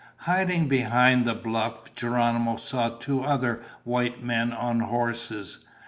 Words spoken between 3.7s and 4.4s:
white